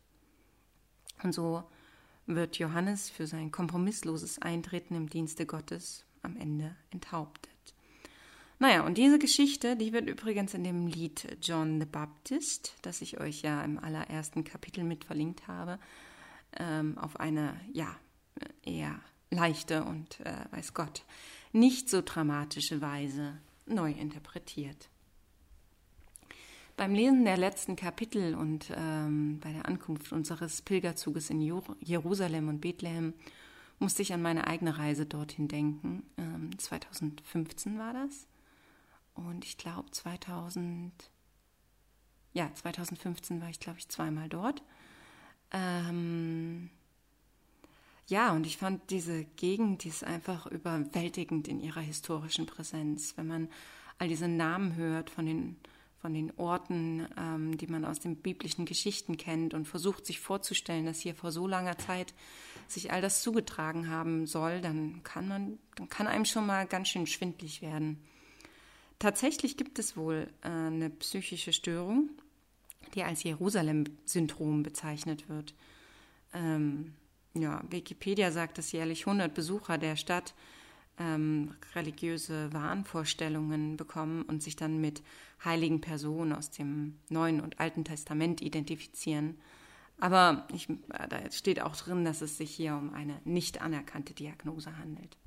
Und 1.24 1.34
so 1.34 1.64
wird 2.26 2.58
Johannes 2.58 3.10
für 3.10 3.28
sein 3.28 3.50
kompromissloses 3.50 4.42
Eintreten 4.42 4.94
im 4.94 5.10
Dienste 5.10 5.46
Gottes 5.46 6.04
am 6.22 6.36
Ende 6.36 6.76
enthauptet. 6.90 7.54
Naja, 8.60 8.86
und 8.86 8.98
diese 8.98 9.20
Geschichte, 9.20 9.78
die 9.78 9.94
wird 9.94 10.10
übrigens 10.10 10.54
in 10.54 10.66
dem 10.66 10.86
Lied 10.86 11.38
John 11.42 11.80
the 11.80 11.86
Baptist, 11.86 12.76
das 12.82 13.00
ich 13.00 13.22
euch 13.22 13.42
ja 13.42 13.64
im 13.64 13.80
allerersten 13.80 14.44
Kapitel 14.44 14.84
mit 14.84 15.06
verlinkt 15.06 15.48
habe, 15.48 15.80
ähm, 16.60 16.98
auf 16.98 17.22
eine, 17.22 17.58
ja, 17.72 17.96
eher 18.64 19.00
leichte 19.32 19.84
und, 19.84 20.20
äh, 20.22 20.46
weiß 20.52 20.74
Gott, 20.74 21.04
nicht 21.52 21.90
so 21.90 22.02
dramatische 22.02 22.82
Weise 22.82 23.38
neu 23.66 23.92
interpretiert. 23.92 24.90
Beim 26.78 26.94
Lesen 26.94 27.24
der 27.24 27.38
letzten 27.38 27.78
Kapitel 27.78 28.36
und 28.36 28.72
ähm, 28.76 29.40
bei 29.40 29.54
der 29.54 29.66
Ankunft 29.66 30.12
unseres 30.12 30.62
Pilgerzuges 30.62 31.30
in 31.30 31.40
Jerusalem 31.40 32.50
und 32.50 32.60
Bethlehem 32.60 33.14
musste 33.80 34.02
ich 34.02 34.14
an 34.14 34.22
meine 34.22 34.48
eigene 34.48 34.78
Reise 34.78 35.06
dorthin 35.06 35.48
denken. 35.48 36.04
Ähm, 36.18 36.58
2015 36.58 37.80
war 37.80 37.94
das. 37.94 38.28
Und 39.14 39.46
ich 39.46 39.58
glaube 39.58 39.90
2000, 39.92 40.92
ja, 42.34 42.54
2015 42.54 43.42
war 43.42 43.50
ich, 43.50 43.62
glaube 43.62 43.80
ich, 43.80 43.88
zweimal 43.88 44.28
dort. 44.28 44.62
Ähm, 45.52 46.70
ja, 48.08 48.34
und 48.34 48.46
ich 48.46 48.58
fand 48.58 48.92
diese 48.92 49.24
Gegend, 49.36 49.84
die 49.84 49.90
ist 49.90 50.04
einfach 50.04 50.46
überwältigend 50.46 51.48
in 51.48 51.60
ihrer 51.60 51.82
historischen 51.82 52.46
Präsenz. 52.46 53.18
Wenn 53.18 53.28
man 53.28 53.50
all 53.98 54.08
diese 54.08 54.28
Namen 54.28 54.76
hört 54.76 55.10
von 55.10 55.26
den, 55.26 55.56
von 56.02 56.14
den 56.14 56.32
Orten, 56.38 57.08
ähm, 57.18 57.58
die 57.58 57.66
man 57.66 57.84
aus 57.84 58.00
den 58.00 58.18
biblischen 58.18 58.66
Geschichten 58.66 59.18
kennt 59.18 59.56
und 59.56 59.68
versucht 59.68 60.06
sich 60.06 60.20
vorzustellen, 60.20 60.86
dass 60.86 61.00
hier 61.00 61.16
vor 61.16 61.32
so 61.32 61.48
langer 61.48 61.80
Zeit 61.80 62.14
sich 62.68 62.92
all 62.92 63.02
das 63.02 63.24
zugetragen 63.24 63.90
haben 63.90 64.28
soll, 64.28 64.62
dann 64.62 65.02
kann 65.04 65.28
man, 65.28 65.58
dann 65.76 65.90
kann 65.90 66.06
einem 66.06 66.26
schon 66.26 66.46
mal 66.46 66.68
ganz 66.68 66.90
schön 66.90 67.08
schwindlig 67.08 67.64
werden. 67.64 68.00
Tatsächlich 69.00 69.58
gibt 69.58 69.80
es 69.80 69.98
wohl 69.98 70.30
äh, 70.42 70.48
eine 70.48 70.92
psychische 70.92 71.54
Störung, 71.54 72.10
die 72.94 73.02
als 73.02 73.24
Jerusalem-Syndrom 73.24 74.62
bezeichnet 74.62 75.28
wird. 75.28 75.56
Ähm, 76.34 76.94
ja, 77.36 77.62
Wikipedia 77.70 78.32
sagt, 78.32 78.58
dass 78.58 78.72
jährlich 78.72 79.06
100 79.06 79.34
Besucher 79.34 79.78
der 79.78 79.96
Stadt 79.96 80.34
ähm, 80.98 81.54
religiöse 81.76 82.52
Wahnvorstellungen 82.54 83.78
bekommen 83.78 84.24
und 84.24 84.42
sich 84.42 84.56
dann 84.56 84.80
mit 84.80 85.04
heiligen 85.44 85.82
Personen 85.82 86.34
aus 86.34 86.50
dem 86.52 86.98
Neuen 87.10 87.42
und 87.42 87.60
Alten 87.60 87.84
Testament 87.84 88.42
identifizieren. 88.42 89.38
Aber 90.00 90.48
ich, 90.54 90.70
äh, 90.70 91.08
da 91.10 91.32
steht 91.32 91.62
auch 91.62 91.76
drin, 91.76 92.06
dass 92.06 92.22
es 92.22 92.38
sich 92.38 92.52
hier 92.52 92.76
um 92.76 92.94
eine 92.94 93.20
nicht 93.26 93.62
anerkannte 93.62 94.14
Diagnose 94.14 94.78
handelt. 94.78 95.18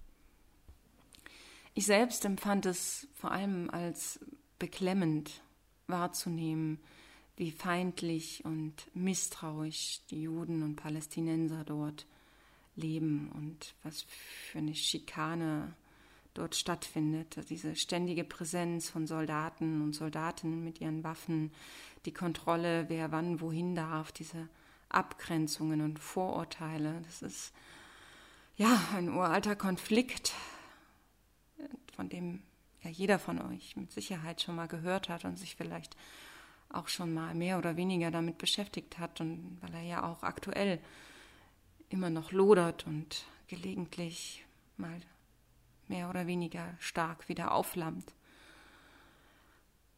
Ich 1.75 1.87
selbst 1.87 2.25
empfand 2.25 2.67
es 2.67 3.07
vor 3.15 3.31
allem 3.31 3.71
als 3.71 4.21
beklemmend 4.59 5.43
wahrzunehmen, 5.87 6.81
wie 7.39 7.53
feindlich 7.53 8.45
und 8.45 8.75
misstrauisch 8.95 10.01
die 10.11 10.23
Juden 10.23 10.63
und 10.65 10.77
Palästinenser 10.77 11.65
dort 11.65 12.07
leben 12.75 13.31
und 13.33 13.75
was 13.85 14.03
für 14.03 14.59
eine 14.59 14.75
Schikane 14.75 15.75
dort 16.35 16.57
stattfindet. 16.57 17.39
Diese 17.49 17.77
ständige 17.77 18.25
Präsenz 18.25 18.91
von 18.91 19.07
Soldaten 19.07 19.83
und 19.83 19.93
Soldatinnen 19.93 20.65
mit 20.65 20.81
ihren 20.81 21.05
Waffen, 21.05 21.53
die 22.07 22.13
Kontrolle, 22.13 22.89
wer 22.89 23.13
wann 23.13 23.41
wohin 23.41 23.77
darf, 23.77 24.11
diese 24.11 24.49
Abgrenzungen 24.89 25.81
und 25.81 26.01
Vorurteile. 26.01 27.01
Das 27.05 27.23
ist 27.23 27.53
ja 28.57 28.81
ein 28.95 29.11
uralter 29.11 29.55
Konflikt, 29.55 30.33
von 31.95 32.09
dem 32.09 32.43
ja 32.83 32.91
jeder 32.91 33.21
von 33.21 33.41
euch 33.41 33.77
mit 33.77 33.93
Sicherheit 33.93 34.43
schon 34.43 34.57
mal 34.57 34.69
gehört 34.69 35.09
hat 35.09 35.25
und 35.25 35.39
sich 35.39 35.55
vielleicht 35.55 35.97
auch 36.71 36.89
schon 36.89 37.15
mal 37.15 37.35
mehr 37.35 37.59
oder 37.59 37.77
weniger 37.77 38.11
damit 38.11 38.39
beschäftigt 38.39 38.99
hat 38.99 39.21
und 39.21 39.59
weil 39.61 39.75
er 39.75 39.83
ja 39.83 40.03
auch 40.05 40.23
aktuell 40.23 40.81
immer 41.89 42.11
noch 42.11 42.33
lodert 42.33 42.87
und 42.87 43.25
gelegentlich 43.47 44.45
mal 44.77 45.01
mehr 45.89 46.11
oder 46.11 46.27
weniger 46.27 46.75
stark 46.79 47.29
wieder 47.29 47.53
aufflammt. 47.53 48.13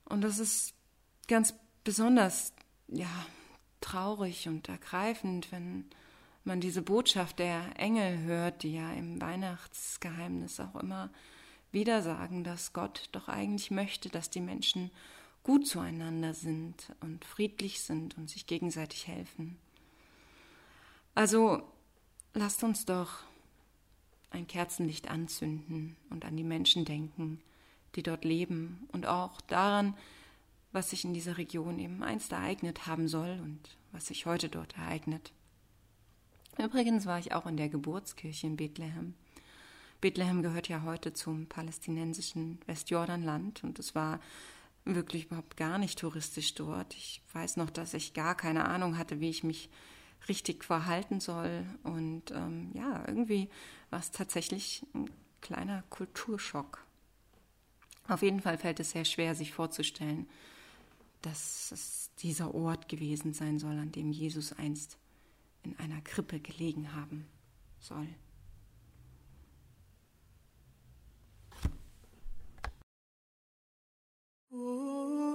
Und 0.05 0.23
das 0.23 0.39
ist 0.39 0.75
ganz 1.29 1.55
besonders, 1.85 2.53
ja, 2.89 3.11
traurig 3.81 4.49
und 4.49 4.69
ergreifend, 4.69 5.51
wenn 5.53 5.87
man 6.45 6.61
diese 6.61 6.83
Botschaft 6.83 7.39
der 7.39 7.79
Engel 7.79 8.21
hört, 8.21 8.63
die 8.63 8.75
ja 8.75 8.93
im 8.93 9.21
Weihnachtsgeheimnis 9.21 10.61
auch 10.61 10.77
immer 10.77 11.11
wieder 11.73 12.03
sagen, 12.03 12.45
dass 12.45 12.73
Gott 12.73 13.09
doch 13.13 13.29
eigentlich 13.29 13.71
möchte, 13.71 14.09
dass 14.09 14.31
die 14.31 14.41
Menschen 14.41 14.91
gut 15.43 15.67
zueinander 15.67 16.35
sind 16.35 16.93
und 17.01 17.25
friedlich 17.25 17.81
sind 17.81 18.17
und 18.19 18.29
sich 18.29 18.47
gegenseitig 18.47 19.09
helfen. 19.09 19.59
Also 21.15 21.63
lasst 22.35 22.63
uns 22.63 22.85
doch 22.85 23.25
ein 24.31 24.47
Kerzenlicht 24.47 25.11
anzünden 25.11 25.97
und 26.09 26.25
an 26.25 26.37
die 26.37 26.45
Menschen 26.45 26.85
denken, 26.85 27.41
die 27.95 28.03
dort 28.03 28.25
leben 28.25 28.89
und 28.93 29.07
auch 29.07 29.41
daran, 29.43 29.97
was 30.73 30.91
sich 30.91 31.05
in 31.05 31.15
dieser 31.15 31.37
Region 31.37 31.79
eben 31.79 32.03
einst 32.03 32.33
ereignet 32.33 32.87
haben 32.87 33.09
soll 33.09 33.41
und 33.43 33.59
was 33.93 34.07
sich 34.07 34.27
heute 34.27 34.49
dort 34.49 34.77
ereignet. 34.77 35.33
Übrigens 36.59 37.07
war 37.07 37.19
ich 37.19 37.33
auch 37.33 37.47
in 37.47 37.57
der 37.57 37.69
Geburtskirche 37.69 38.47
in 38.47 38.57
Bethlehem. 38.57 39.15
Bethlehem 40.01 40.43
gehört 40.43 40.69
ja 40.69 40.83
heute 40.83 41.13
zum 41.13 41.47
palästinensischen 41.47 42.59
Westjordanland 42.67 43.65
und 43.65 43.79
es 43.79 43.95
war 43.95 44.21
wirklich 44.85 45.27
überhaupt 45.27 45.57
gar 45.57 45.79
nicht 45.79 45.99
touristisch 45.99 46.55
dort. 46.55 46.95
Ich 46.95 47.23
weiß 47.33 47.57
noch, 47.57 47.71
dass 47.71 47.95
ich 47.95 48.15
gar 48.15 48.35
keine 48.35 48.67
Ahnung 48.67 48.99
hatte, 48.99 49.21
wie 49.21 49.31
ich 49.31 49.45
mich 49.45 49.71
richtig 50.29 50.65
verhalten 50.65 51.21
soll. 51.21 51.65
Und 51.83 52.31
ähm, 52.31 52.71
ja, 52.75 53.05
irgendwie 53.07 53.49
war 53.91 54.01
es 54.01 54.11
tatsächlich 54.11 54.87
ein 54.95 55.11
kleiner 55.41 55.83
Kulturschock. 55.91 56.85
Auf 58.09 58.23
jeden 58.23 58.41
Fall 58.41 58.59
fällt 58.59 58.81
es 58.81 58.91
sehr 58.91 59.05
schwer, 59.05 59.35
sich 59.35 59.53
vorzustellen, 59.53 60.29
dass 61.23 61.71
es 61.73 62.11
dieser 62.19 62.55
Ort 62.55 62.89
gewesen 62.89 63.33
sein 63.33 63.59
soll, 63.59 63.79
an 63.79 63.93
dem 63.93 64.11
Jesus 64.11 64.53
einst 64.53 64.99
in 65.63 65.79
einer 65.79 66.01
Krippe 66.01 66.41
gelegen 66.41 66.95
haben 66.95 67.27
soll. 67.79 68.09
Ooh. 74.53 75.30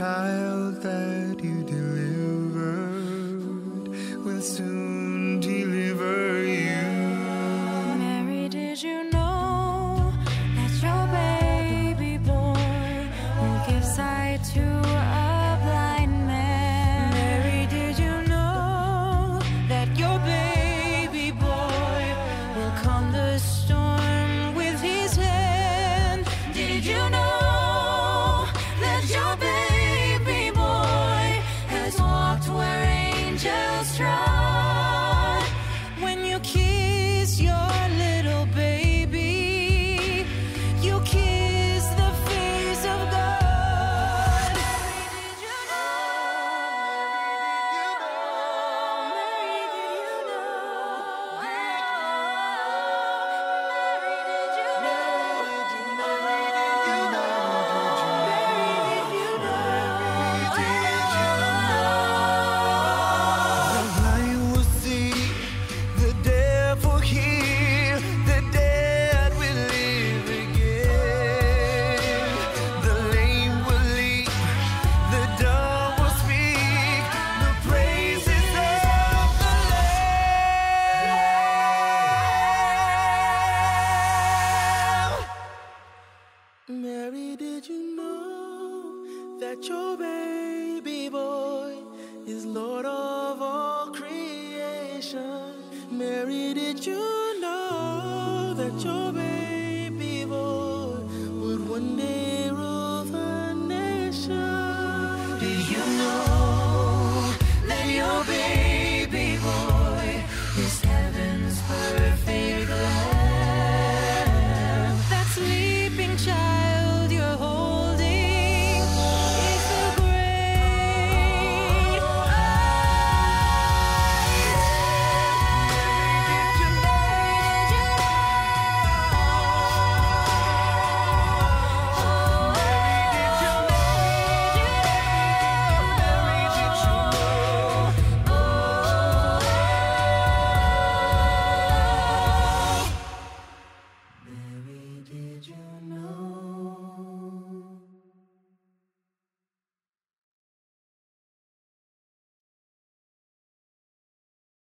child 0.00 0.80
that 0.80 1.09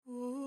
Ooh. 0.09 0.42